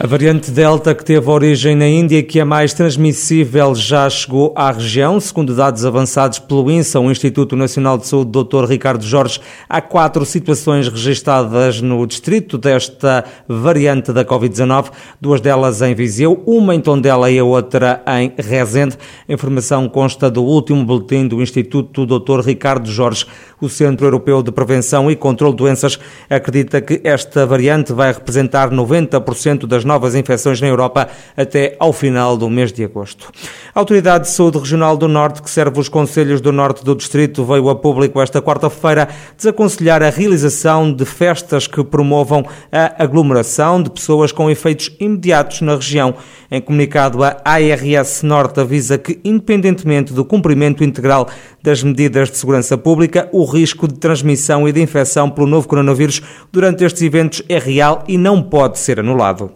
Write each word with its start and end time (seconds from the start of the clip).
A 0.00 0.06
variante 0.06 0.52
Delta, 0.52 0.94
que 0.94 1.04
teve 1.04 1.28
origem 1.28 1.74
na 1.74 1.88
Índia, 1.88 2.22
que 2.22 2.38
é 2.38 2.44
mais 2.44 2.72
transmissível, 2.72 3.74
já 3.74 4.08
chegou 4.08 4.52
à 4.54 4.70
região. 4.70 5.18
Segundo 5.18 5.56
dados 5.56 5.84
avançados 5.84 6.38
pelo 6.38 6.70
INSA, 6.70 7.00
o 7.00 7.10
Instituto 7.10 7.56
Nacional 7.56 7.98
de 7.98 8.06
Saúde, 8.06 8.30
Dr. 8.30 8.64
Ricardo 8.64 9.04
Jorge, 9.04 9.40
há 9.68 9.80
quatro 9.80 10.24
situações 10.24 10.86
registadas 10.86 11.80
no 11.80 12.06
distrito 12.06 12.56
desta 12.56 13.24
variante 13.48 14.12
da 14.12 14.24
Covid-19, 14.24 14.92
duas 15.20 15.40
delas 15.40 15.82
em 15.82 15.96
Viseu, 15.96 16.44
uma 16.46 16.76
em 16.76 16.80
Tondela 16.80 17.28
e 17.28 17.36
a 17.36 17.42
outra 17.42 18.00
em 18.06 18.32
Rezende. 18.38 18.96
A 19.28 19.32
informação 19.32 19.88
consta 19.88 20.30
do 20.30 20.44
último 20.44 20.84
boletim 20.84 21.26
do 21.26 21.42
Instituto 21.42 22.06
Dr. 22.06 22.38
Ricardo 22.46 22.88
Jorge. 22.88 23.26
O 23.60 23.68
Centro 23.68 24.06
Europeu 24.06 24.44
de 24.44 24.52
Prevenção 24.52 25.10
e 25.10 25.16
Controlo 25.16 25.52
de 25.52 25.58
Doenças 25.58 25.98
acredita 26.30 26.80
que 26.80 27.00
esta 27.02 27.44
variante 27.44 27.92
vai 27.92 28.12
representar 28.12 28.70
90% 28.70 29.66
das 29.66 29.87
novas 29.88 30.14
infecções 30.14 30.60
na 30.60 30.68
Europa 30.68 31.08
até 31.36 31.74
ao 31.80 31.92
final 31.92 32.36
do 32.36 32.48
mês 32.48 32.72
de 32.72 32.84
agosto. 32.84 33.32
A 33.74 33.80
Autoridade 33.80 34.24
de 34.24 34.30
Saúde 34.30 34.58
Regional 34.58 34.96
do 34.96 35.08
Norte, 35.08 35.42
que 35.42 35.50
serve 35.50 35.80
os 35.80 35.88
Conselhos 35.88 36.40
do 36.40 36.52
Norte 36.52 36.84
do 36.84 36.94
Distrito, 36.94 37.44
veio 37.44 37.68
a 37.70 37.74
público 37.74 38.20
esta 38.20 38.42
quarta-feira 38.42 39.08
desaconselhar 39.36 40.02
a 40.02 40.10
realização 40.10 40.92
de 40.92 41.04
festas 41.04 41.66
que 41.66 41.82
promovam 41.82 42.44
a 42.70 43.02
aglomeração 43.02 43.82
de 43.82 43.90
pessoas 43.90 44.30
com 44.30 44.50
efeitos 44.50 44.94
imediatos 45.00 45.62
na 45.62 45.74
região. 45.74 46.14
Em 46.50 46.60
comunicado, 46.60 47.22
a 47.22 47.36
ARS 47.44 48.22
Norte 48.22 48.60
avisa 48.60 48.98
que, 48.98 49.18
independentemente 49.24 50.12
do 50.12 50.24
cumprimento 50.24 50.84
integral 50.84 51.28
das 51.62 51.82
medidas 51.82 52.30
de 52.30 52.36
segurança 52.36 52.76
pública, 52.76 53.28
o 53.32 53.44
risco 53.44 53.86
de 53.86 53.94
transmissão 53.94 54.68
e 54.68 54.72
de 54.72 54.80
infecção 54.80 55.30
pelo 55.30 55.46
novo 55.46 55.68
coronavírus 55.68 56.22
durante 56.52 56.84
estes 56.84 57.02
eventos 57.02 57.42
é 57.48 57.58
real 57.58 58.04
e 58.08 58.16
não 58.16 58.42
pode 58.42 58.78
ser 58.78 59.00
anulado. 59.00 59.50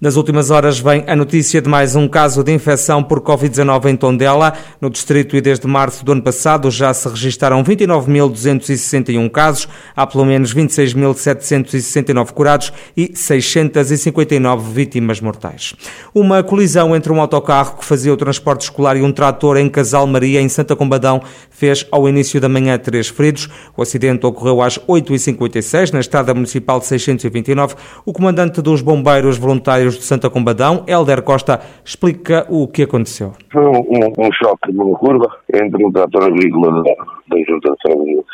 Nas 0.00 0.14
últimas 0.14 0.52
horas 0.52 0.78
vem 0.78 1.02
a 1.08 1.16
notícia 1.16 1.60
de 1.60 1.68
mais 1.68 1.96
um 1.96 2.06
caso 2.06 2.44
de 2.44 2.52
infecção 2.52 3.02
por 3.02 3.20
Covid-19 3.20 3.86
em 3.86 3.96
Tondela. 3.96 4.52
No 4.80 4.88
distrito 4.88 5.36
e 5.36 5.40
desde 5.40 5.66
março 5.66 6.04
do 6.04 6.12
ano 6.12 6.22
passado 6.22 6.70
já 6.70 6.94
se 6.94 7.08
registaram 7.08 7.64
29.261 7.64 9.28
casos, 9.28 9.66
há 9.96 10.06
pelo 10.06 10.24
menos 10.24 10.54
26.769 10.54 12.30
curados 12.30 12.72
e 12.96 13.10
659 13.12 14.72
vítimas 14.72 15.20
mortais. 15.20 15.74
Uma 16.14 16.44
colisão 16.44 16.94
entre 16.94 17.12
um 17.12 17.20
autocarro 17.20 17.78
que 17.78 17.84
fazia 17.84 18.14
o 18.14 18.16
transporte 18.16 18.60
escolar 18.60 18.96
e 18.96 19.02
um 19.02 19.10
trator 19.10 19.56
em 19.56 19.68
Casal 19.68 20.06
Maria, 20.06 20.40
em 20.40 20.48
Santa 20.48 20.76
Combadão, 20.76 21.20
fez 21.50 21.84
ao 21.90 22.08
início 22.08 22.40
da 22.40 22.48
manhã 22.48 22.78
três 22.78 23.08
feridos. 23.08 23.48
O 23.76 23.82
acidente 23.82 24.24
ocorreu 24.24 24.62
às 24.62 24.78
8h56 24.78 25.92
na 25.92 25.98
estrada 25.98 26.32
municipal 26.32 26.80
629. 26.80 27.74
O 28.06 28.12
comandante 28.12 28.62
dos 28.62 28.80
bombeiros 28.80 29.36
voluntários 29.36 29.87
de 29.96 30.04
Santa 30.04 30.28
Combadão, 30.28 30.84
Helder 30.86 31.22
Costa, 31.22 31.60
explica 31.84 32.46
o 32.48 32.68
que 32.68 32.82
aconteceu. 32.82 33.32
Foi 33.52 33.64
um, 33.64 33.78
um, 33.78 34.26
um 34.26 34.32
choque 34.32 34.72
numa 34.72 34.96
curva 34.98 35.28
entre 35.52 35.84
um 35.84 35.92
trator 35.92 36.24
agrícola 36.24 36.82
da, 36.82 37.36
Junta 37.44 37.72
de 37.72 38.24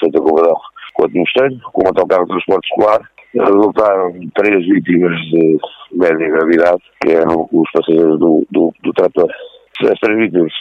Santa 0.00 0.20
Combadão 0.20 0.56
com 0.94 1.06
o 1.06 1.10
Mosteiro, 1.10 1.58
com 1.72 1.84
um 1.84 1.88
autocarro 1.88 2.24
de 2.24 2.30
transporte 2.32 2.68
escolar. 2.70 3.00
Resultaram 3.34 4.12
três 4.34 4.66
vítimas 4.66 5.16
de 5.30 5.58
média 5.92 6.28
gravidade, 6.28 6.82
que 7.02 7.12
eram 7.12 7.48
os 7.50 7.70
passageiros 7.72 8.18
do, 8.18 8.46
do, 8.50 8.74
do 8.82 8.92
trator. 8.92 9.30
As 9.90 9.98
três 10.00 10.18
vítimas 10.18 10.52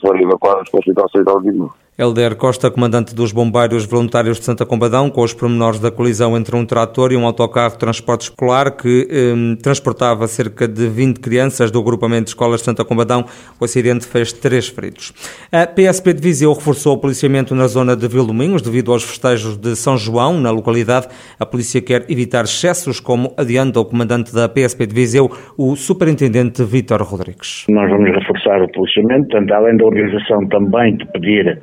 foram 0.00 0.20
evacuadas 0.20 0.68
para 0.70 0.78
o 0.78 0.80
Hospital 0.80 1.08
Central 1.10 1.40
de 1.40 1.50
Viseu. 1.50 1.70
Helder 2.00 2.36
Costa, 2.36 2.70
comandante 2.70 3.12
dos 3.12 3.32
Bombeiros 3.32 3.84
Voluntários 3.84 4.38
de 4.38 4.44
Santa 4.44 4.64
Combadão, 4.64 5.10
com 5.10 5.20
os 5.20 5.34
pormenores 5.34 5.80
da 5.80 5.90
colisão 5.90 6.36
entre 6.36 6.54
um 6.54 6.64
trator 6.64 7.10
e 7.10 7.16
um 7.16 7.26
autocarro 7.26 7.72
de 7.72 7.78
transporte 7.80 8.20
escolar 8.20 8.76
que 8.76 9.08
eh, 9.10 9.56
transportava 9.60 10.28
cerca 10.28 10.68
de 10.68 10.86
20 10.86 11.18
crianças 11.18 11.72
do 11.72 11.80
agrupamento 11.80 12.26
de 12.26 12.30
escolas 12.30 12.60
de 12.60 12.66
Santa 12.66 12.84
Combadão. 12.84 13.24
O 13.60 13.64
acidente 13.64 14.06
fez 14.06 14.32
três 14.32 14.68
feridos. 14.68 15.12
A 15.50 15.66
PSP 15.66 16.12
de 16.12 16.22
Viseu 16.22 16.52
reforçou 16.52 16.94
o 16.94 17.00
policiamento 17.00 17.52
na 17.52 17.66
zona 17.66 17.96
de 17.96 18.06
Vildominhos 18.06 18.62
devido 18.62 18.92
aos 18.92 19.02
festejos 19.02 19.56
de 19.56 19.74
São 19.74 19.96
João 19.96 20.38
na 20.40 20.52
localidade. 20.52 21.08
A 21.36 21.44
polícia 21.44 21.82
quer 21.82 22.08
evitar 22.08 22.44
excessos, 22.44 23.00
como 23.00 23.34
adianta 23.36 23.80
o 23.80 23.84
comandante 23.84 24.32
da 24.32 24.48
PSP 24.48 24.86
de 24.86 24.94
Viseu, 24.94 25.28
o 25.58 25.74
superintendente 25.74 26.62
Vítor 26.62 27.02
Rodrigues. 27.02 27.64
Nós 27.68 27.90
vamos 27.90 28.08
reforçar 28.14 28.62
o 28.62 28.70
policiamento, 28.70 29.30
portanto, 29.30 29.52
além 29.52 29.76
da 29.76 29.84
organização 29.84 30.46
também 30.46 30.96
de 30.96 31.04
pedir 31.06 31.58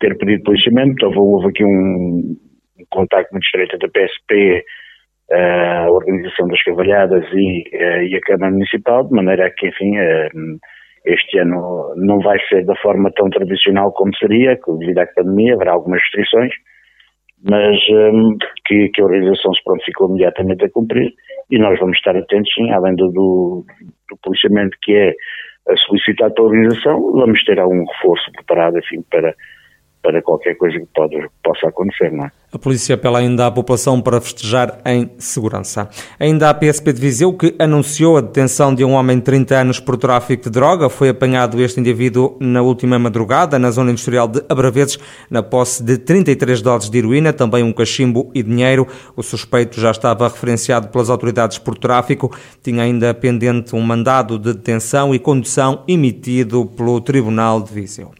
ter 0.00 0.16
pedido 0.18 0.44
policiamento, 0.44 1.06
houve, 1.06 1.18
houve 1.18 1.48
aqui 1.48 1.64
um, 1.64 2.36
um 2.78 2.84
contacto 2.90 3.32
muito 3.32 3.44
estreito 3.44 3.74
entre 3.76 3.86
a 3.86 3.90
PSP, 3.90 4.64
eh, 5.30 5.84
a 5.84 5.90
Organização 5.90 6.48
das 6.48 6.62
Cavalhadas 6.62 7.24
e, 7.34 7.64
eh, 7.72 8.04
e, 8.06 8.16
a 8.16 8.20
Câmara 8.20 8.50
Municipal, 8.50 9.06
de 9.06 9.14
maneira 9.14 9.52
que, 9.56 9.68
enfim, 9.68 9.96
eh, 9.98 10.28
este 11.04 11.38
ano 11.38 11.94
não 11.96 12.18
vai 12.20 12.38
ser 12.48 12.64
da 12.64 12.74
forma 12.76 13.10
tão 13.14 13.28
tradicional 13.28 13.92
como 13.92 14.14
seria, 14.16 14.58
devido 14.78 14.98
à 14.98 15.06
pandemia, 15.06 15.54
haverá 15.54 15.72
algumas 15.72 16.00
restrições, 16.02 16.52
mas 17.48 17.78
que, 18.66 18.88
que, 18.88 19.00
a 19.00 19.04
organização 19.04 19.54
se 19.54 19.62
prontificou 19.64 20.08
imediatamente 20.08 20.64
a 20.64 20.70
cumprir 20.70 21.12
e 21.50 21.58
nós 21.58 21.78
vamos 21.78 21.96
estar 21.96 22.16
atentos, 22.16 22.52
sim, 22.52 22.70
além 22.70 22.96
do, 22.96 23.08
do, 23.10 23.64
do 24.10 24.16
policiamento 24.22 24.76
que 24.82 24.92
é 24.92 25.14
solicitado 25.86 26.34
pela 26.34 26.48
organização, 26.48 27.12
vamos 27.12 27.42
ter 27.44 27.60
algum 27.60 27.84
reforço 27.84 28.32
preparado, 28.32 28.78
enfim, 28.78 29.02
para 29.10 29.34
para 30.02 30.22
qualquer 30.22 30.56
coisa 30.56 30.78
que 30.78 30.86
pode, 30.94 31.28
possa 31.42 31.68
acontecer, 31.68 32.12
não 32.12 32.26
é? 32.26 32.32
A 32.50 32.58
polícia 32.58 32.94
apela 32.94 33.18
ainda 33.18 33.46
à 33.46 33.50
população 33.50 34.00
para 34.00 34.22
festejar 34.22 34.80
em 34.86 35.10
segurança. 35.18 35.86
Ainda 36.18 36.48
a 36.48 36.54
PSP 36.54 36.94
de 36.94 37.00
Viseu, 37.00 37.30
que 37.34 37.54
anunciou 37.58 38.16
a 38.16 38.22
detenção 38.22 38.74
de 38.74 38.82
um 38.82 38.92
homem 38.92 39.18
de 39.18 39.24
30 39.24 39.54
anos 39.54 39.80
por 39.80 39.98
tráfico 39.98 40.44
de 40.44 40.50
droga, 40.50 40.88
foi 40.88 41.10
apanhado 41.10 41.60
este 41.60 41.78
indivíduo 41.78 42.38
na 42.40 42.62
última 42.62 42.98
madrugada 42.98 43.58
na 43.58 43.70
zona 43.70 43.90
industrial 43.90 44.26
de 44.26 44.42
Abraveses, 44.48 44.98
na 45.30 45.42
posse 45.42 45.82
de 45.82 45.98
33 45.98 46.62
doses 46.62 46.88
de 46.88 46.96
heroína, 46.96 47.34
também 47.34 47.62
um 47.62 47.72
cachimbo 47.72 48.30
e 48.34 48.42
dinheiro. 48.42 48.86
O 49.14 49.22
suspeito 49.22 49.78
já 49.78 49.90
estava 49.90 50.26
referenciado 50.26 50.88
pelas 50.88 51.10
autoridades 51.10 51.58
por 51.58 51.76
tráfico, 51.76 52.34
tinha 52.62 52.82
ainda 52.82 53.12
pendente 53.12 53.76
um 53.76 53.82
mandado 53.82 54.38
de 54.38 54.54
detenção 54.54 55.14
e 55.14 55.18
condução 55.18 55.84
emitido 55.86 56.64
pelo 56.64 56.98
Tribunal 57.02 57.60
de 57.60 57.74
Viseu. 57.74 58.10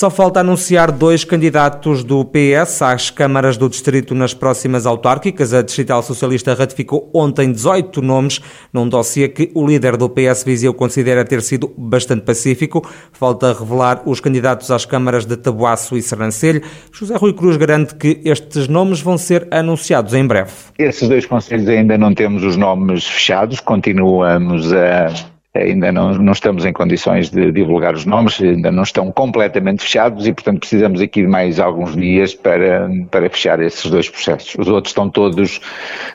Só 0.00 0.08
falta 0.08 0.40
anunciar 0.40 0.90
dois 0.90 1.24
candidatos 1.24 2.02
do 2.02 2.24
PS 2.24 2.80
às 2.80 3.10
câmaras 3.10 3.58
do 3.58 3.68
distrito 3.68 4.14
nas 4.14 4.32
próximas 4.32 4.86
autárquicas. 4.86 5.52
A 5.52 5.60
Distrital 5.60 6.02
Socialista 6.02 6.54
ratificou 6.54 7.10
ontem 7.12 7.52
18 7.52 8.00
nomes 8.00 8.40
num 8.72 8.88
dossiê 8.88 9.28
que 9.28 9.50
o 9.54 9.66
líder 9.66 9.98
do 9.98 10.08
PS 10.08 10.42
Viseu 10.42 10.72
considera 10.72 11.22
ter 11.22 11.42
sido 11.42 11.70
bastante 11.76 12.22
pacífico. 12.22 12.82
Falta 13.12 13.52
revelar 13.52 14.00
os 14.06 14.20
candidatos 14.20 14.70
às 14.70 14.86
câmaras 14.86 15.26
de 15.26 15.36
Tabuaço 15.36 15.94
e 15.98 16.00
Sernancelho. 16.00 16.62
José 16.90 17.14
Rui 17.18 17.34
Cruz 17.34 17.58
garante 17.58 17.94
que 17.94 18.22
estes 18.24 18.68
nomes 18.68 19.02
vão 19.02 19.18
ser 19.18 19.48
anunciados 19.50 20.14
em 20.14 20.26
breve. 20.26 20.52
Esses 20.78 21.10
dois 21.10 21.26
conselhos 21.26 21.68
ainda 21.68 21.98
não 21.98 22.14
temos 22.14 22.42
os 22.42 22.56
nomes 22.56 23.04
fechados, 23.06 23.60
continuamos 23.60 24.72
a 24.72 25.12
ainda 25.54 25.90
não, 25.90 26.14
não 26.14 26.32
estamos 26.32 26.64
em 26.64 26.72
condições 26.72 27.30
de 27.30 27.50
divulgar 27.50 27.94
os 27.94 28.04
nomes, 28.04 28.40
ainda 28.40 28.70
não 28.70 28.82
estão 28.82 29.10
completamente 29.10 29.82
fechados 29.82 30.26
e, 30.26 30.32
portanto, 30.32 30.60
precisamos 30.60 31.00
aqui 31.00 31.22
de 31.22 31.28
mais 31.28 31.58
alguns 31.58 31.96
dias 31.96 32.34
para, 32.34 32.88
para 33.10 33.28
fechar 33.28 33.60
esses 33.60 33.90
dois 33.90 34.08
processos. 34.08 34.54
Os 34.58 34.68
outros 34.68 34.90
estão 34.90 35.10
todos 35.10 35.60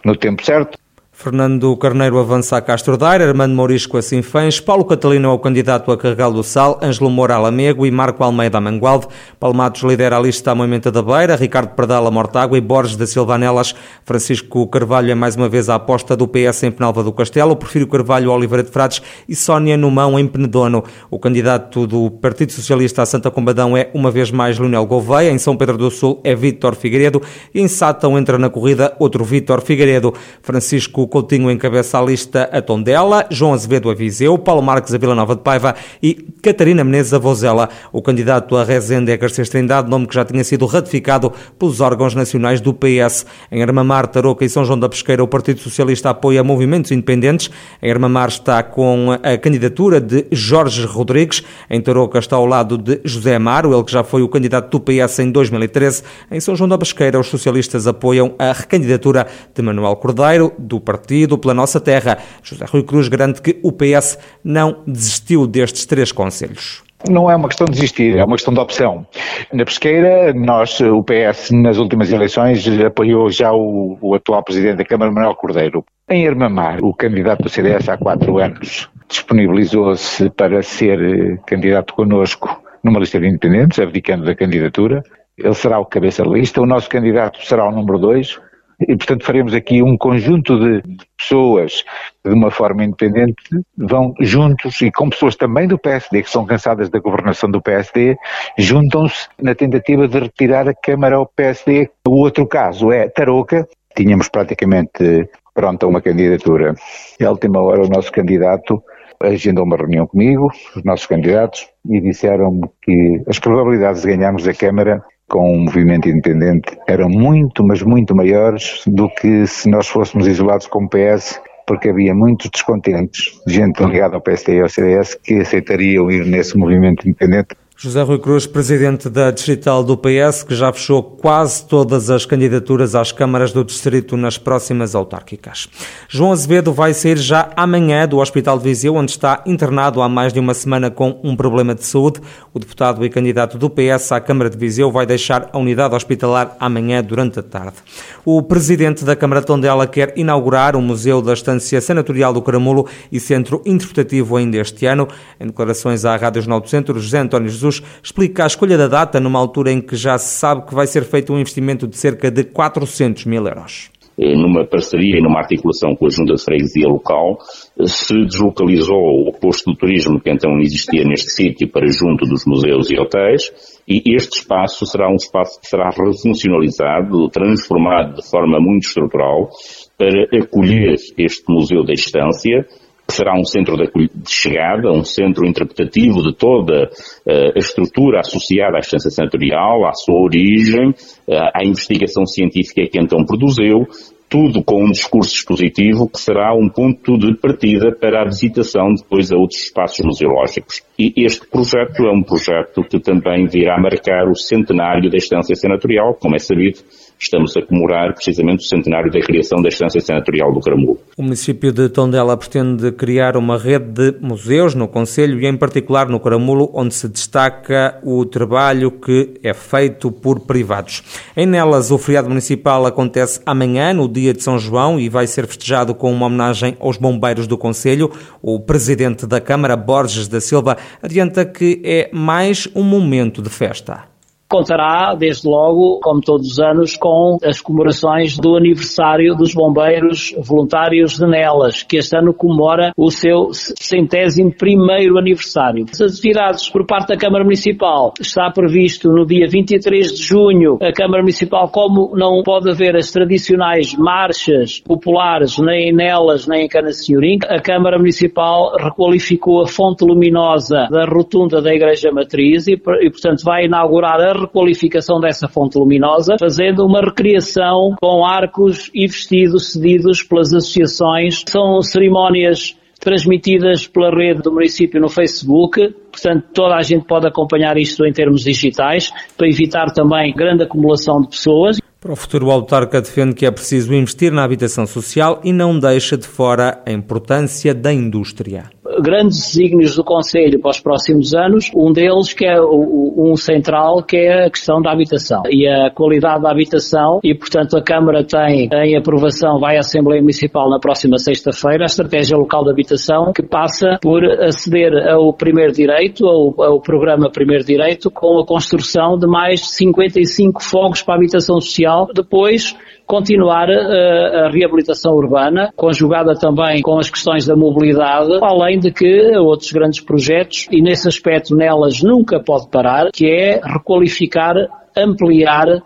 no 0.04 0.16
tempo 0.16 0.44
certo. 0.46 0.78
Fernando 1.18 1.76
Carneiro 1.78 2.20
avança 2.20 2.58
a 2.58 2.62
Castro 2.62 2.98
Daire, 2.98 3.24
Armando 3.24 3.56
Mourisco 3.56 3.98
a 3.98 4.02
Sinfãs, 4.02 4.60
Paulo 4.60 4.84
Catalino 4.84 5.30
é 5.30 5.32
o 5.32 5.40
candidato 5.40 5.90
a 5.90 5.98
Carregal 5.98 6.32
do 6.32 6.44
Sal, 6.44 6.78
Ângelo 6.84 7.10
Moura 7.10 7.38
Lamego 7.38 7.86
e 7.86 7.90
Marco 7.90 8.22
Almeida 8.22 8.60
Mangualde. 8.60 9.08
Palmatos 9.40 9.82
lidera 9.84 10.18
a 10.18 10.20
lista 10.20 10.52
a 10.52 10.56
Moimenta 10.56 10.92
da 10.92 11.02
Beira, 11.02 11.38
Ricardo 11.38 11.70
Pradal 11.70 12.06
a 12.06 12.12
Mortágua 12.12 12.58
e 12.58 12.62
Borges 12.62 12.98
da 12.98 13.08
Silva 13.08 13.36
Anelas. 13.36 13.74
Francisco 14.04 14.68
Carvalho 14.68 15.10
é 15.10 15.16
mais 15.16 15.38
uma 15.38 15.48
vez 15.48 15.70
a 15.70 15.76
aposta 15.76 16.18
do 16.18 16.28
PS 16.28 16.64
em 16.64 16.72
Penalva 16.72 17.02
do 17.02 17.14
Castelo, 17.14 17.56
Prefiro 17.56 17.88
Carvalho 17.88 18.30
Oliveira 18.30 18.62
de 18.62 18.70
Frades 18.70 19.02
e 19.28 19.36
Sónia 19.36 19.78
Numão 19.78 20.20
em 20.20 20.28
Penedono. 20.28 20.84
O 21.10 21.18
candidato 21.18 21.88
do 21.88 22.12
Partido 22.12 22.52
Socialista 22.52 23.02
a 23.02 23.06
Santa 23.06 23.32
Combadão 23.32 23.76
é 23.76 23.90
uma 23.94 24.12
vez 24.12 24.32
mais 24.32 24.60
Leonel 24.60 24.86
Gouveia, 24.86 25.32
em 25.32 25.38
São 25.38 25.56
Pedro 25.56 25.78
do 25.78 25.90
Sul 25.90 26.20
é 26.26 26.36
Vítor 26.36 26.76
Figueiredo 26.76 27.22
e 27.54 27.62
em 27.62 27.70
Sátão 27.70 28.18
entra 28.18 28.38
na 28.38 28.50
corrida 28.50 28.94
outro 29.00 29.24
Vítor 29.24 29.62
Figueiredo. 29.62 30.14
Francisco 30.44 31.05
Hugo 31.06 31.08
Coutinho 31.08 31.52
encabeça 31.52 32.00
a 32.00 32.02
lista 32.02 32.50
a 32.52 32.62
Tondela, 32.62 33.28
João 33.30 33.54
Azevedo 33.54 33.92
a 33.92 33.94
Viseu, 33.94 34.38
Paulo 34.40 34.62
Marques 34.62 34.94
a 34.94 34.98
Vila 34.98 35.14
Nova 35.14 35.36
de 35.36 35.42
Paiva 35.42 35.76
e 36.02 36.16
Catarina 36.42 36.84
Menezes 36.84 37.14
a 37.14 37.20
Vozela. 37.20 37.70
O 37.94 38.02
candidato 38.02 38.58
a 38.58 38.64
Rezende 38.64 39.12
é 39.12 39.18
Garcês 39.18 39.48
Trindade, 39.48 39.90
nome 39.90 40.08
que 40.08 40.16
já 40.16 40.26
tinha 40.26 40.44
sido 40.44 40.66
ratificado 40.66 41.32
pelos 41.60 41.80
órgãos 41.80 42.16
nacionais 42.16 42.60
do 42.60 42.74
PS. 42.74 43.26
Em 43.52 43.62
Armamar, 43.62 44.08
Tarouca 44.08 44.44
e 44.44 44.50
São 44.50 44.66
João 44.66 44.80
da 44.80 44.90
Pesqueira, 44.90 45.24
o 45.24 45.28
Partido 45.28 45.60
Socialista 45.60 46.10
apoia 46.10 46.44
movimentos 46.44 46.92
independentes. 46.92 47.52
Em 47.82 47.92
Armamar 47.92 48.30
está 48.30 48.64
com 48.64 49.10
a 49.12 49.38
candidatura 49.38 50.02
de 50.02 50.26
Jorge 50.32 50.86
Rodrigues. 50.86 51.44
Em 51.70 51.82
Tarouca 51.82 52.18
está 52.18 52.36
ao 52.36 52.48
lado 52.48 52.80
de 52.80 53.00
José 53.04 53.36
Amaro, 53.36 53.74
ele 53.74 53.84
que 53.84 53.92
já 53.92 54.04
foi 54.04 54.24
o 54.24 54.28
candidato 54.28 54.72
do 54.72 54.80
PS 54.80 55.20
em 55.20 55.30
2013. 55.32 56.04
Em 56.32 56.40
São 56.40 56.56
João 56.56 56.68
da 56.68 56.80
Pesqueira, 56.80 57.20
os 57.20 57.28
socialistas 57.28 57.86
apoiam 57.86 58.34
a 58.40 58.52
recandidatura 58.52 59.28
de 59.54 59.62
Manuel 59.62 59.96
Cordeiro, 59.98 60.52
do 60.58 60.80
Partido 60.80 60.95
pela 61.38 61.54
Nossa 61.54 61.80
Terra. 61.80 62.18
José 62.44 62.66
Rui 62.66 62.84
Cruz 62.84 63.08
garante 63.08 63.42
que 63.42 63.60
o 63.64 63.72
PS 63.72 64.18
não 64.44 64.84
desistiu 64.86 65.48
destes 65.48 65.86
três 65.86 66.12
conselhos. 66.12 66.84
Não 67.10 67.30
é 67.30 67.36
uma 67.36 67.48
questão 67.48 67.66
de 67.66 67.74
desistir, 67.74 68.18
é 68.18 68.24
uma 68.24 68.36
questão 68.36 68.54
de 68.54 68.60
opção. 68.60 69.06
Na 69.54 69.64
pesqueira, 69.64 70.34
nós, 70.34 70.80
o 70.80 71.04
PS, 71.04 71.52
nas 71.52 71.78
últimas 71.78 72.12
eleições, 72.12 72.68
apoiou 72.84 73.30
já 73.30 73.54
o, 73.54 73.98
o 74.02 74.16
atual 74.16 74.44
Presidente 74.44 74.78
da 74.78 74.86
Câmara, 74.86 75.12
Manuel 75.12 75.36
Cordeiro. 75.36 75.86
Em 76.10 76.28
Armamar, 76.28 76.80
o 76.84 76.94
candidato 76.94 77.44
do 77.44 77.50
CDS 77.50 77.90
há 77.90 77.98
quatro 77.98 78.40
anos 78.40 78.90
disponibilizou-se 79.08 80.30
para 80.32 80.62
ser 80.64 81.02
eh, 81.02 81.38
candidato 81.46 81.94
connosco 81.94 82.62
numa 82.84 83.00
lista 83.00 83.20
de 83.20 83.28
independentes, 83.28 83.80
abdicando 83.80 84.26
da 84.26 84.36
candidatura. 84.36 85.04
Ele 85.38 85.54
será 85.54 85.80
o 85.80 85.86
cabeça 85.86 86.24
de 86.24 86.30
lista, 86.30 86.62
o 86.62 86.66
nosso 86.66 86.90
candidato 86.90 87.44
será 87.46 87.68
o 87.68 87.72
número 87.72 87.98
dois, 87.98 88.40
e, 88.80 88.96
portanto, 88.96 89.26
faremos 89.26 89.54
aqui 89.54 89.82
um 89.82 89.98
conjunto 89.98 90.60
de 90.60 90.84
pessoas 91.18 91.84
de 92.24 92.34
uma 92.34 92.52
forma 92.52 92.84
independente, 92.84 93.44
vão 93.78 94.14
juntos 94.20 94.82
e 94.82 94.92
com 94.92 95.10
pessoas 95.10 95.36
também 95.36 95.68
do 95.68 95.78
PSD, 95.78 96.24
que 96.24 96.30
são 96.30 96.46
cansadas 96.46 96.90
da 96.90 97.00
governação 97.00 97.50
do 97.50 97.62
PSD, 97.62 98.18
juntam-se 98.58 99.28
na 99.42 99.56
tentativa 99.56 100.08
de 100.08 100.20
retirar 100.20 100.68
a 100.68 100.74
Câmara 100.74 101.16
ao 101.16 101.26
PSD. 101.26 101.90
O 102.08 102.22
outro 102.22 102.46
caso 102.48 102.92
é 102.92 103.08
Tarouca, 103.08 103.68
tínhamos 103.96 104.28
praticamente 104.30 105.30
pronta 105.54 105.88
uma 105.88 106.02
candidatura. 106.02 106.76
E 107.20 107.24
à 107.24 107.32
última 107.32 107.62
hora 107.62 107.84
o 107.84 107.90
nosso 107.90 108.12
candidato 108.12 108.84
agendou 109.24 109.64
uma 109.64 109.78
reunião 109.78 110.06
comigo, 110.06 110.52
os 110.76 110.84
nossos 110.84 111.06
candidatos, 111.06 111.68
e 111.90 112.02
disseram-me 112.02 112.68
que 112.82 113.22
as 113.28 113.40
probabilidades 113.40 114.02
de 114.02 114.10
ganharmos 114.10 114.48
a 114.48 114.54
Câmara 114.54 115.02
com 115.28 115.54
um 115.54 115.64
movimento 115.64 116.08
independente 116.08 116.78
eram 116.88 117.10
muito, 117.10 117.64
mas 117.64 117.82
muito 117.82 118.16
maiores 118.16 118.84
do 118.88 119.10
que 119.10 119.48
se 119.48 119.70
nós 119.70 119.88
fôssemos 119.88 120.28
isolados 120.28 120.68
como 120.68 120.90
PS, 120.90 121.42
porque 121.68 121.90
havia 121.90 122.14
muitos 122.14 122.50
descontentes, 122.50 123.32
gente 123.48 123.84
ligada 123.84 124.16
ao 124.16 124.22
PSD 124.22 124.58
e 124.58 124.62
ao 124.62 124.70
CDS, 124.70 125.16
que 125.16 125.36
aceitariam 125.36 126.12
ir 126.12 126.26
nesse 126.26 126.58
movimento 126.58 127.08
independente 127.08 127.56
José 127.78 128.02
Rui 128.04 128.18
Cruz, 128.20 128.48
presidente 128.48 129.10
da 129.10 129.32
Distrital 129.32 129.84
do 129.84 129.98
PS, 129.98 130.44
que 130.44 130.56
já 130.56 130.72
fechou 130.72 131.04
quase 131.04 131.66
todas 131.66 132.10
as 132.10 132.26
candidaturas 132.26 132.96
às 132.96 133.12
câmaras 133.12 133.52
do 133.52 133.66
distrito 133.66 134.16
nas 134.16 134.38
próximas 134.38 134.96
autárquicas. 134.96 135.68
João 136.08 136.32
Azevedo 136.32 136.72
vai 136.72 136.94
sair 136.94 137.18
já 137.18 137.52
amanhã 137.54 138.08
do 138.08 138.20
Hospital 138.20 138.58
de 138.58 138.64
Viseu, 138.64 138.96
onde 138.96 139.12
está 139.12 139.44
internado 139.46 140.02
há 140.02 140.08
mais 140.08 140.32
de 140.32 140.40
uma 140.40 140.54
semana 140.54 140.90
com 140.90 141.20
um 141.22 141.36
problema 141.36 141.76
de 141.76 141.84
saúde. 141.84 142.22
O 142.54 142.60
deputado 142.60 143.06
e 143.06 143.10
candidato 143.10 143.58
do 143.58 143.70
PS 143.70 144.14
à 144.14 144.22
Câmara 144.22 144.50
de 144.50 144.58
Viseu 144.58 144.90
vai 144.90 145.06
deixar 145.06 145.50
a 145.52 145.58
unidade 145.58 145.94
hospitalar 145.94 146.56
amanhã 146.58 147.04
durante 147.04 147.40
a 147.40 147.44
tarde. 147.44 147.76
O 148.24 148.42
presidente 148.42 149.04
da 149.04 149.18
Câmara 149.18 149.42
de 149.42 149.48
Tondela 149.48 149.86
quer 149.86 150.14
inaugurar 150.16 150.78
o 150.78 150.82
Museu 150.82 151.22
da 151.22 151.34
Estância 151.34 151.82
Sanatorial 151.82 152.32
do 152.32 152.42
Caramulo 152.42 152.88
e 153.12 153.20
Centro 153.20 153.62
Interpretativo 153.66 154.38
ainda 154.38 154.56
este 154.60 154.86
ano. 154.86 155.10
Em 155.38 155.48
declarações 155.48 156.06
à 156.06 156.16
Rádio 156.16 156.42
Jornal 156.42 156.62
do 156.62 156.70
Centro, 156.70 156.98
José 156.98 157.20
António 157.20 157.50
Jesus 157.66 157.84
explica 158.04 158.44
a 158.44 158.48
escolha 158.48 158.78
da 158.78 158.88
data 158.88 159.20
numa 159.20 159.40
altura 159.40 159.72
em 159.72 159.82
que 159.82 159.96
já 159.96 160.18
se 160.18 160.40
sabe 160.40 160.66
que 160.66 160.76
vai 160.76 160.88
ser 160.88 161.04
feito 161.04 161.34
um 161.34 161.40
investimento 161.40 161.88
de 161.88 161.98
cerca 161.98 162.30
de 162.30 162.44
400 162.44 163.26
mil 163.26 163.46
euros. 163.46 163.90
Eh, 164.18 164.34
numa 164.34 164.66
parceria 164.66 165.18
e 165.18 165.22
numa 165.22 165.40
articulação 165.40 165.94
com 165.94 166.06
a 166.06 166.10
Junta 166.10 166.36
de 166.36 166.44
Freguesia 166.44 166.88
local, 166.88 167.38
se 167.86 168.14
deslocalizou 168.26 169.28
o 169.28 169.34
posto 169.34 169.72
do 169.72 169.78
turismo 169.78 170.22
que 170.22 170.32
então 170.32 170.58
existia 170.62 171.04
neste 171.04 171.32
sítio 171.32 171.70
para 171.70 171.86
junto 171.88 172.26
dos 172.26 172.46
museus 172.46 172.90
e 172.90 172.98
hotéis, 172.98 173.52
e 173.86 174.16
este 174.16 174.40
espaço 174.40 174.86
será 174.86 175.10
um 175.12 175.16
espaço 175.16 175.60
que 175.60 175.68
será 175.68 175.90
refuncionalizado, 175.90 177.28
transformado 177.30 178.16
de 178.16 178.30
forma 178.30 178.58
muito 178.60 178.88
estrutural, 178.88 179.50
para 179.98 180.24
acolher 180.40 180.96
este 181.18 181.44
Museu 181.50 181.84
da 181.84 181.94
Estância, 181.94 182.66
que 183.08 183.14
será 183.14 183.34
um 183.40 183.46
centro 183.46 183.78
de 183.78 183.90
chegada, 184.28 184.92
um 184.92 185.04
centro 185.04 185.48
interpretativo 185.48 186.24
de 186.24 186.34
toda 186.36 186.86
uh, 186.86 187.52
a 187.56 187.60
estrutura 187.60 188.20
associada 188.20 188.78
à 188.78 188.80
assistência 188.80 189.12
sensorial, 189.12 189.86
à 189.86 189.94
sua 189.94 190.20
origem, 190.20 190.90
uh, 190.90 191.52
à 191.54 191.64
investigação 191.66 192.26
científica 192.26 192.88
que 192.92 193.00
então 193.00 193.24
produziu, 193.26 193.88
tudo 194.28 194.64
com 194.64 194.84
um 194.84 194.92
discurso 194.92 195.36
expositivo 195.36 196.10
que 196.10 196.20
será 196.20 196.54
um 196.54 196.68
ponto 196.68 197.18
de 197.18 197.38
partida 197.38 197.96
para 197.96 198.24
a 198.24 198.26
visitação 198.26 198.94
depois 198.94 199.32
a 199.32 199.38
outros 199.38 199.62
espaços 199.62 200.04
museológicos. 200.04 200.82
E 200.98 201.14
este 201.18 201.48
projeto 201.48 202.04
é 202.04 202.12
um 202.12 202.24
projeto 202.24 202.84
que 202.84 203.00
também 203.00 203.46
virá 203.46 203.80
marcar 203.80 204.28
o 204.28 204.36
centenário 204.36 205.10
da 205.10 205.18
Estância 205.18 205.56
Senatorial, 205.56 206.16
como 206.16 206.36
é 206.36 206.40
sabido, 206.40 206.80
estamos 207.20 207.56
a 207.58 207.62
comemorar 207.62 208.14
precisamente 208.14 208.66
o 208.66 208.68
centenário 208.68 209.12
da 209.12 209.20
criação 209.20 209.62
da 209.62 209.70
Estância 209.70 210.00
Senatorial 210.02 210.54
do 210.54 210.60
Caramulo. 210.60 211.00
O 211.18 211.24
município 211.24 211.72
de 211.72 211.90
Tondela 211.90 212.36
pretende 212.38 212.92
criar 212.92 213.38
uma 213.38 213.58
rede 213.58 214.12
de 214.12 214.16
museus 214.20 214.76
no 214.76 214.88
Conselho 214.88 215.40
e 215.40 215.46
em 215.46 215.58
particular 215.58 216.08
no 216.08 216.20
Caramulo, 216.20 216.70
onde 216.74 216.94
se 216.94 217.08
destaca 217.08 218.00
o 218.04 218.26
trabalho 218.26 218.92
que 218.92 219.36
é 219.44 219.54
feito 219.54 220.12
por 220.12 220.42
privados. 220.42 221.04
Em 221.36 221.46
Nelas, 221.46 221.92
o 221.92 221.98
feriado 221.98 222.30
municipal 222.30 222.86
acontece 222.86 223.42
amanhã, 223.46 223.94
no 223.94 224.08
dia 224.08 224.34
de 224.34 224.44
São 224.44 224.60
João, 224.60 225.00
e 225.00 225.10
vai 225.10 225.28
ser 225.28 225.48
festejado 225.48 225.96
com 225.96 226.12
uma 226.12 226.26
homenagem 226.26 226.76
aos 226.80 226.98
bombeiros 226.98 227.48
do 227.48 227.58
Conselho. 227.58 228.12
O 228.42 228.60
presidente 228.60 229.26
da 229.26 229.40
Câmara, 229.40 229.76
Borges 229.76 230.28
da 230.28 230.42
Silva, 230.42 230.78
adianta 231.02 231.46
que 231.46 231.82
é 231.84 232.10
mais 232.12 232.68
um 232.76 232.84
momento 232.84 233.42
de 233.42 233.50
festa 233.50 234.15
contará, 234.48 235.16
desde 235.16 235.48
logo, 235.48 236.00
como 236.02 236.22
todos 236.22 236.52
os 236.52 236.60
anos, 236.60 236.96
com 236.96 237.38
as 237.44 237.60
comemorações 237.60 238.38
do 238.38 238.56
aniversário 238.56 239.36
dos 239.36 239.54
bombeiros 239.54 240.34
voluntários 240.38 241.18
de 241.18 241.28
Nelas, 241.28 241.84
que 241.84 241.98
este 241.98 242.18
ano 242.18 242.34
comemora 242.34 242.92
o 242.98 243.10
seu 243.10 243.50
centésimo 243.52 244.54
primeiro 244.56 245.18
aniversário. 245.18 245.86
As 245.92 246.02
atividades 246.02 246.70
por 246.70 246.86
parte 246.86 247.10
da 247.10 247.18
Câmara 247.18 247.44
Municipal 247.44 248.14
está 248.20 248.50
previsto 248.52 249.10
no 249.10 249.26
dia 249.26 249.48
23 249.48 250.14
de 250.14 250.24
junho. 250.24 250.78
A 250.82 250.92
Câmara 250.92 251.22
Municipal, 251.22 251.70
como 251.70 252.16
não 252.16 252.44
pode 252.44 252.70
haver 252.70 252.96
as 252.96 253.12
tradicionais 253.12 253.96
marchas 253.96 254.80
populares 254.80 255.58
nem 255.58 255.90
em 255.90 255.94
Nelas 255.94 256.48
nem 256.48 256.66
em 256.66 256.68
Canacinhorim, 256.68 257.40
a 257.48 257.60
Câmara 257.60 257.98
Municipal 257.98 258.76
requalificou 258.78 259.62
a 259.62 259.68
fonte 259.68 260.06
luminosa 260.06 260.88
da 260.92 261.06
rotunda 261.06 261.62
da 261.62 261.74
Igreja 261.74 262.12
Matriz 262.12 262.68
e, 262.68 262.74
e 262.74 263.10
portanto, 263.10 263.44
vai 263.44 263.66
inaugurar 263.66 264.20
a 264.22 264.35
requalificação 264.36 265.20
dessa 265.20 265.48
fonte 265.48 265.78
luminosa, 265.78 266.36
fazendo 266.40 266.86
uma 266.86 267.02
recriação 267.02 267.96
com 268.02 268.26
arcos 268.26 268.90
e 268.94 269.08
vestidos 269.08 269.72
cedidos 269.72 270.24
pelas 270.24 270.54
associações. 270.54 271.44
São 271.48 271.82
cerimónias 271.82 272.78
transmitidas 273.00 273.88
pela 273.88 274.10
rede 274.10 274.42
do 274.42 274.52
município 274.52 275.00
no 275.00 275.10
Facebook, 275.10 275.94
portanto 276.12 276.46
toda 276.54 276.76
a 276.76 276.82
gente 276.82 277.06
pode 277.06 277.28
acompanhar 277.28 277.78
isto 277.78 278.06
em 278.06 278.12
termos 278.12 278.44
digitais, 278.44 279.12
para 279.38 279.48
evitar 279.48 279.92
também 279.94 280.34
grande 280.34 280.64
acumulação 280.64 281.22
de 281.22 281.30
pessoas. 281.30 281.80
Para 282.00 282.14
o 282.14 282.16
futuro, 282.16 282.48
o 282.48 282.52
autarca 282.52 283.02
defende 283.02 283.36
que 283.36 283.46
é 283.46 283.52
preciso 283.52 283.94
investir 283.94 284.32
na 284.32 284.44
habitação 284.44 284.86
social 284.86 285.42
e 285.44 285.52
não 285.52 285.78
deixa 285.80 286.18
de 286.18 286.28
fora 286.28 286.82
a 286.86 286.92
importância 286.92 287.74
da 287.74 287.92
indústria 287.92 288.75
grandes 289.02 289.38
desígnios 289.38 289.96
do 289.96 290.04
Conselho 290.04 290.60
para 290.60 290.72
os 290.72 290.80
próximos 290.80 291.34
anos, 291.34 291.72
um 291.76 291.92
deles 291.92 292.34
que 292.34 292.46
é 292.46 292.60
um 292.62 293.36
central, 293.36 294.04
que 294.04 294.18
é 294.18 294.46
a 294.46 294.50
questão 294.50 294.82
da 294.82 294.92
habitação 294.92 295.44
e 295.50 295.68
a 295.68 295.90
qualidade 295.90 296.44
da 296.44 296.52
habitação. 296.52 297.20
E, 297.24 297.34
portanto, 297.34 297.78
a 297.78 297.82
Câmara 297.82 298.24
tem 298.24 298.70
em 298.72 298.98
aprovação, 298.98 299.60
vai 299.60 299.78
à 299.78 299.80
Assembleia 299.80 300.22
Municipal 300.22 300.70
na 300.70 300.80
próxima 300.80 301.18
sexta-feira, 301.18 301.84
a 301.84 301.86
Estratégia 301.86 302.38
Local 302.38 302.64
de 302.64 302.72
Habitação, 302.72 303.32
que 303.34 303.44
passa 303.44 303.98
por 304.02 304.24
aceder 304.24 304.94
ao 305.10 305.34
primeiro 305.34 305.72
direito, 305.72 306.26
ao, 306.26 306.62
ao 306.62 306.82
programa 306.82 307.30
Primeiro 307.30 307.64
Direito, 307.64 308.10
com 308.12 308.40
a 308.40 308.46
construção 308.46 309.18
de 309.18 309.28
mais 309.28 309.70
55 309.72 310.62
fogos 310.64 311.02
para 311.02 311.16
a 311.16 311.18
habitação 311.18 311.60
social, 311.60 312.08
depois 312.14 312.76
continuar 313.06 313.70
a, 313.70 313.74
eh, 313.74 314.46
a 314.46 314.50
reabilitação 314.50 315.14
urbana, 315.14 315.72
conjugada 315.76 316.36
também 316.36 316.82
com 316.82 316.98
as 316.98 317.10
questões 317.10 317.46
da 317.46 317.56
mobilidade, 317.56 318.32
além 318.42 318.80
de 318.80 318.92
que 318.92 319.38
outros 319.38 319.72
grandes 319.72 320.02
projetos, 320.02 320.68
e 320.72 320.82
nesse 320.82 321.08
aspecto 321.08 321.56
nelas 321.56 322.02
nunca 322.02 322.40
pode 322.40 322.70
parar, 322.70 323.10
que 323.14 323.28
é 323.28 323.62
requalificar, 323.64 324.56
ampliar 324.98 325.82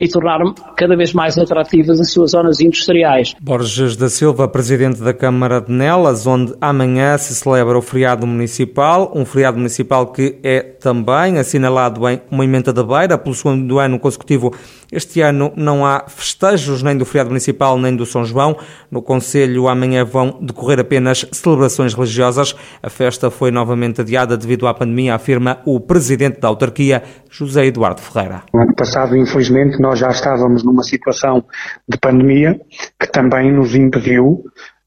e 0.00 0.08
tornar 0.08 0.38
cada 0.76 0.96
vez 0.96 1.12
mais 1.12 1.36
atrativas 1.36 2.00
as 2.00 2.10
suas 2.10 2.30
zonas 2.30 2.60
industriais. 2.60 3.34
Borges 3.40 3.96
da 3.96 4.08
Silva, 4.08 4.48
presidente 4.48 5.02
da 5.02 5.12
Câmara 5.12 5.60
de 5.60 5.72
Nelas, 5.72 6.26
onde 6.26 6.54
amanhã 6.60 7.16
se 7.18 7.34
celebra 7.34 7.76
o 7.76 7.82
feriado 7.82 8.26
municipal, 8.26 9.12
um 9.14 9.24
feriado 9.24 9.56
municipal 9.56 10.06
que 10.12 10.38
é 10.42 10.60
também 10.60 11.38
assinalado 11.38 12.08
em 12.08 12.20
Moimenta 12.30 12.72
da 12.72 12.82
Beira 12.82 13.18
pelo 13.18 13.34
segundo 13.34 13.78
ano 13.78 13.98
consecutivo. 13.98 14.52
Este 14.90 15.20
ano 15.20 15.52
não 15.56 15.84
há 15.84 16.04
festejos 16.06 16.82
nem 16.82 16.96
do 16.96 17.04
feriado 17.04 17.30
municipal 17.30 17.78
nem 17.78 17.94
do 17.94 18.06
São 18.06 18.24
João. 18.24 18.56
No 18.90 19.02
Conselho 19.02 19.68
amanhã 19.68 20.04
vão 20.04 20.38
decorrer 20.40 20.80
apenas 20.80 21.26
celebrações 21.32 21.92
religiosas. 21.92 22.54
A 22.82 22.88
festa 22.88 23.30
foi 23.30 23.50
novamente 23.50 24.00
adiada 24.00 24.36
devido 24.36 24.66
à 24.66 24.72
pandemia, 24.72 25.14
afirma 25.14 25.58
o 25.66 25.80
presidente 25.80 26.40
da 26.40 26.48
autarquia, 26.48 27.02
José 27.30 27.66
Eduardo 27.66 28.00
Ferreira. 28.00 28.42
No 28.54 28.62
ano 28.62 28.74
passado, 28.74 29.16
infelizmente, 29.16 29.77
nós 29.80 29.98
já 29.98 30.08
estávamos 30.08 30.62
numa 30.62 30.82
situação 30.82 31.44
de 31.88 31.98
pandemia 31.98 32.60
que 32.98 33.06
também 33.06 33.52
nos 33.52 33.74
impediu, 33.74 34.44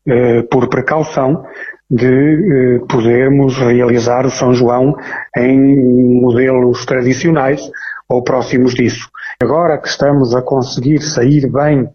eh, 0.07 0.43
por 0.43 0.67
precaução, 0.69 1.43
de 1.89 2.05
eh, 2.07 2.79
podermos 2.89 3.57
realizar 3.57 4.25
o 4.25 4.31
São 4.31 4.53
João 4.53 4.95
em 5.36 6.21
modelos 6.21 6.86
tradicionais 6.86 7.62
ou 8.07 8.24
próximos 8.24 8.74
disso. 8.74 9.10
Agora 9.41 9.77
que 9.77 9.88
estamos 9.88 10.36
a 10.36 10.41
conseguir 10.41 11.01
sair 11.01 11.50
bem 11.51 11.89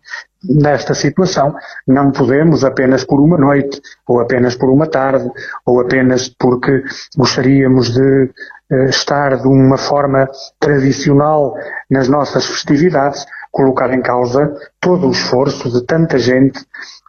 nesta 0.45 0.95
situação, 0.95 1.55
não 1.87 2.11
podemos 2.11 2.65
apenas 2.65 3.05
por 3.05 3.21
uma 3.21 3.39
noite, 3.39 3.81
ou 4.07 4.21
apenas 4.21 4.55
por 4.55 4.71
uma 4.71 4.87
tarde, 4.87 5.29
ou 5.65 5.81
apenas 5.81 6.29
porque 6.29 6.83
gostaríamos 7.17 7.93
de 7.93 8.31
estar 8.89 9.37
de 9.37 9.47
uma 9.47 9.79
forma 9.79 10.29
tradicional 10.59 11.55
nas 11.91 12.09
nossas 12.09 12.47
festividades, 12.47 13.25
colocar 13.51 13.93
em 13.93 14.03
causa 14.03 14.53
todo 14.81 15.09
o 15.09 15.13
esforço 15.13 15.71
de 15.71 15.85
tanta 15.85 16.19
gente 16.19 16.61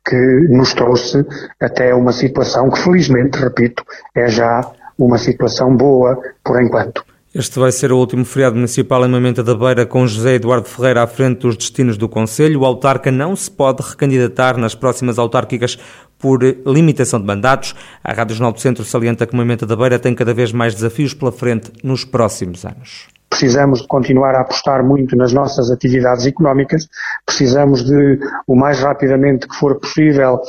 que 0.06 0.48
nos 0.50 0.74
trouxe 0.74 1.26
até 1.60 1.94
uma 1.94 2.14
situação 2.14 2.70
que 2.70 2.80
felizmente, 2.80 3.38
repito, 3.38 3.84
é 4.16 4.28
já 4.30 4.62
uma 4.98 5.18
situação 5.18 5.76
boa 5.76 6.18
por 6.44 6.62
enquanto. 6.62 7.04
Este 7.36 7.60
vai 7.60 7.72
ser 7.72 7.92
o 7.92 7.98
último 7.98 8.26
feriado 8.26 8.56
municipal 8.56 9.06
em 9.06 9.10
Mamenta 9.10 9.44
da 9.44 9.54
Beira 9.54 9.86
com 9.86 10.08
José 10.08 10.36
Eduardo 10.36 10.68
Ferreira 10.68 11.04
à 11.04 11.08
frente 11.08 11.42
dos 11.42 11.56
destinos 11.58 11.98
do 11.98 12.10
Conselho. 12.10 12.62
O 12.62 12.66
autarca 12.66 13.12
não 13.12 13.36
se 13.36 13.52
pode 13.52 13.84
recandidatar 13.84 14.58
nas 14.58 14.74
próximas 14.74 15.20
autárquicas 15.20 15.78
por 16.20 16.42
limitação 16.66 17.20
de 17.20 17.26
mandatos. 17.26 17.76
A 18.04 18.14
Rádio 18.14 18.36
Jornal 18.36 18.54
do 18.54 18.60
Centro 18.60 18.84
salienta 18.84 19.26
que 19.26 19.36
Mamenta 19.36 19.66
da 19.66 19.76
Beira 19.76 20.00
tem 20.00 20.16
cada 20.16 20.34
vez 20.34 20.52
mais 20.52 20.74
desafios 20.74 21.14
pela 21.14 21.32
frente 21.32 21.72
nos 21.84 22.04
próximos 22.04 22.66
anos. 22.66 23.08
Precisamos 23.30 23.82
de 23.82 23.88
continuar 23.88 24.36
a 24.36 24.42
apostar 24.42 24.84
muito 24.84 25.16
nas 25.16 25.34
nossas 25.34 25.70
atividades 25.70 26.26
económicas, 26.26 26.88
precisamos 27.26 27.84
de, 27.84 28.20
o 28.48 28.56
mais 28.56 28.80
rapidamente 28.82 29.48
que 29.48 29.56
for 29.56 29.80
possível, 29.80 30.40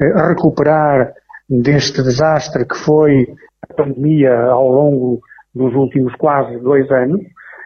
eh, 0.00 0.28
recuperar 0.28 1.12
deste 1.48 2.02
desastre 2.02 2.64
que 2.64 2.76
foi 2.76 3.26
a 3.68 3.74
pandemia 3.74 4.34
ao 4.46 4.70
longo 4.70 5.20
dos 5.54 5.74
últimos 5.74 6.14
quase 6.14 6.56
dois 6.58 6.88
anos 6.90 7.20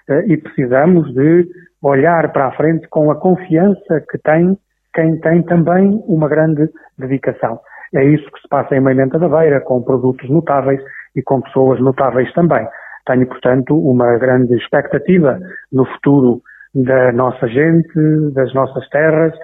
eh, 0.08 0.24
e 0.28 0.36
precisamos 0.36 1.12
de 1.14 1.46
olhar 1.82 2.32
para 2.32 2.48
a 2.48 2.52
frente 2.52 2.88
com 2.88 3.10
a 3.10 3.16
confiança 3.16 4.02
que 4.10 4.18
tem 4.18 4.56
quem 4.94 5.18
tem 5.20 5.42
também 5.42 6.02
uma 6.06 6.28
grande 6.28 6.68
dedicação. 6.98 7.60
É 7.94 8.04
isso 8.04 8.24
que 8.30 8.40
se 8.40 8.48
passa 8.48 8.74
em 8.74 8.80
Meimenta 8.80 9.18
da 9.18 9.28
Beira, 9.28 9.60
com 9.60 9.82
produtos 9.82 10.28
notáveis 10.30 10.80
e 11.14 11.22
com 11.22 11.40
pessoas 11.40 11.80
notáveis 11.80 12.32
também. 12.32 12.66
Tenho, 13.06 13.26
portanto, 13.26 13.76
uma 13.76 14.16
grande 14.18 14.54
expectativa 14.56 15.38
no 15.72 15.84
futuro 15.84 16.40
da 16.74 17.12
nossa 17.12 17.46
gente, 17.48 18.32
das 18.32 18.52
nossas 18.54 18.88
terras, 18.88 19.34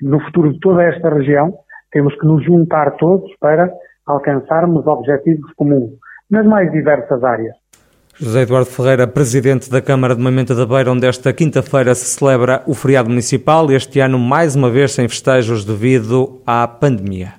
no 0.00 0.20
futuro 0.20 0.52
de 0.52 0.60
toda 0.60 0.84
esta 0.84 1.08
região. 1.08 1.52
Temos 1.90 2.14
que 2.18 2.26
nos 2.26 2.44
juntar 2.44 2.92
todos 2.96 3.30
para 3.40 3.72
alcançarmos 4.06 4.86
objetivos 4.86 5.52
comuns 5.54 5.90
nas 6.30 6.46
mais 6.46 6.70
diversas 6.70 7.22
áreas. 7.24 7.54
José 8.18 8.40
Eduardo 8.40 8.70
Ferreira, 8.70 9.06
presidente 9.06 9.68
da 9.68 9.82
Câmara 9.82 10.16
de 10.16 10.22
Mamenta 10.22 10.54
da 10.54 10.64
Beira, 10.64 10.90
onde 10.90 11.06
esta 11.06 11.34
quinta-feira 11.34 11.94
se 11.94 12.06
celebra 12.06 12.62
o 12.66 12.72
feriado 12.72 13.10
municipal, 13.10 13.70
este 13.70 14.00
ano 14.00 14.18
mais 14.18 14.56
uma 14.56 14.70
vez 14.70 14.92
sem 14.92 15.06
festejos 15.06 15.66
devido 15.66 16.40
à 16.46 16.66
pandemia. 16.66 17.34